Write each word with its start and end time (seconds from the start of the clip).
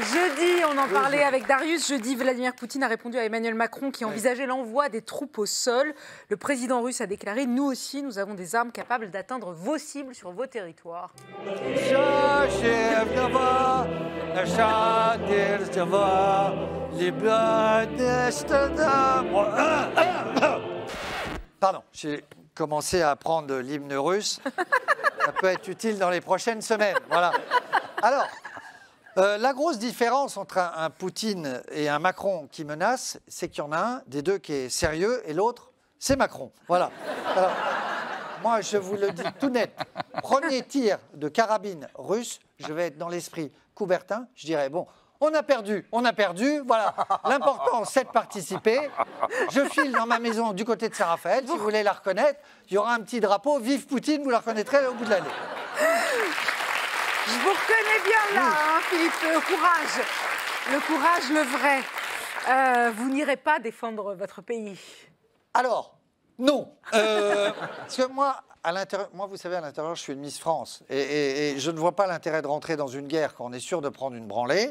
Jeudi, 0.00 0.64
on 0.64 0.78
en 0.78 0.88
parlait 0.88 1.22
avec 1.22 1.46
Darius. 1.46 1.86
Jeudi, 1.86 2.16
Vladimir 2.16 2.54
Poutine 2.54 2.82
a 2.82 2.88
répondu 2.88 3.18
à 3.18 3.24
Emmanuel 3.24 3.54
Macron 3.54 3.90
qui 3.90 4.06
envisageait 4.06 4.46
l'envoi 4.46 4.88
des 4.88 5.02
troupes 5.02 5.36
au 5.36 5.44
sol. 5.44 5.92
Le 6.30 6.36
président 6.38 6.80
russe 6.80 7.02
a 7.02 7.06
déclaré 7.06 7.44
Nous 7.44 7.64
aussi, 7.64 8.02
nous 8.02 8.18
avons 8.18 8.32
des 8.32 8.54
armes 8.54 8.72
capables 8.72 9.10
d'atteindre 9.10 9.52
vos 9.52 9.76
cibles 9.76 10.14
sur 10.14 10.32
vos 10.32 10.46
territoires. 10.46 11.12
Pardon, 21.60 21.82
j'ai 21.92 22.24
commencé 22.54 23.02
à 23.02 23.10
apprendre 23.10 23.58
l'hymne 23.58 23.92
russe. 23.92 24.40
Ça 25.24 25.32
peut 25.32 25.48
être 25.48 25.68
utile 25.68 25.98
dans 25.98 26.10
les 26.10 26.22
prochaines 26.22 26.62
semaines. 26.62 26.96
Voilà. 27.10 27.30
Alors, 28.02 28.26
euh, 29.18 29.38
la 29.38 29.52
grosse 29.52 29.78
différence 29.78 30.36
entre 30.36 30.58
un, 30.58 30.72
un 30.76 30.90
Poutine 30.90 31.62
et 31.70 31.88
un 31.88 31.98
Macron 31.98 32.48
qui 32.50 32.64
menace, 32.64 33.18
c'est 33.28 33.48
qu'il 33.48 33.58
y 33.58 33.66
en 33.66 33.72
a 33.72 33.78
un 33.78 34.02
des 34.06 34.22
deux 34.22 34.38
qui 34.38 34.52
est 34.52 34.68
sérieux 34.68 35.22
et 35.26 35.32
l'autre, 35.32 35.72
c'est 35.98 36.16
Macron. 36.16 36.50
Voilà. 36.68 36.90
Alors, 37.36 37.52
moi, 38.42 38.60
je 38.60 38.76
vous 38.76 38.96
le 38.96 39.10
dis 39.12 39.22
tout 39.38 39.50
net. 39.50 39.70
Premier 40.20 40.62
tir 40.62 40.98
de 41.14 41.28
carabine 41.28 41.88
russe, 41.94 42.40
je 42.58 42.72
vais 42.72 42.88
être 42.88 42.98
dans 42.98 43.08
l'esprit 43.08 43.52
Coubertin. 43.74 44.26
Je 44.34 44.46
dirais, 44.46 44.68
bon, 44.68 44.86
on 45.20 45.32
a 45.32 45.44
perdu, 45.44 45.86
on 45.92 46.04
a 46.04 46.12
perdu. 46.12 46.60
Voilà. 46.66 46.92
L'important, 47.24 47.84
c'est 47.84 48.02
de 48.02 48.08
participer. 48.08 48.90
Je 49.52 49.64
file 49.66 49.92
dans 49.92 50.06
ma 50.06 50.18
maison 50.18 50.52
du 50.52 50.64
côté 50.64 50.88
de 50.88 50.94
Saint-Raphaël. 50.94 51.44
Si 51.46 51.52
vous 51.52 51.62
voulez 51.62 51.84
la 51.84 51.92
reconnaître, 51.92 52.40
il 52.68 52.74
y 52.74 52.78
aura 52.78 52.94
un 52.94 53.00
petit 53.00 53.20
drapeau. 53.20 53.60
Vive 53.60 53.86
Poutine, 53.86 54.24
vous 54.24 54.30
la 54.30 54.38
reconnaîtrez 54.38 54.84
au 54.88 54.94
bout 54.94 55.04
de 55.04 55.10
l'année. 55.10 55.30
Je 57.28 57.38
vous 57.38 57.50
reconnais 57.50 58.02
bien 58.04 58.40
là, 58.40 58.48
hein, 58.48 58.71
Philippe, 58.92 59.12
le 59.22 59.40
courage. 59.40 60.06
Le 60.70 60.80
courage, 60.86 61.30
le 61.30 61.42
vrai. 61.56 61.80
Euh, 62.48 62.90
vous 62.94 63.08
n'irez 63.08 63.36
pas 63.38 63.58
défendre 63.58 64.14
votre 64.14 64.42
pays. 64.42 64.78
Alors, 65.54 65.94
non. 66.38 66.74
Euh, 66.92 67.50
parce 67.78 67.96
que 67.96 68.06
moi, 68.08 68.36
à 68.62 68.70
l'intérieur, 68.72 69.08
moi, 69.14 69.26
vous 69.26 69.36
savez, 69.38 69.56
à 69.56 69.60
l'intérieur, 69.62 69.94
je 69.94 70.02
suis 70.02 70.12
une 70.12 70.20
Miss 70.20 70.38
France. 70.38 70.82
Et, 70.90 70.98
et- 71.00 71.50
et 71.52 71.58
je 71.58 71.70
ne 71.70 71.78
vois 71.78 71.92
pas 71.96 72.06
l'intérêt 72.06 72.42
de 72.42 72.46
rentrer 72.48 72.76
dans 72.76 72.86
une 72.86 73.06
guerre 73.08 73.34
quand 73.34 73.46
on 73.46 73.52
est 73.52 73.60
sûr 73.60 73.80
de 73.80 73.88
prendre 73.88 74.14
une 74.14 74.26
branlée. 74.26 74.70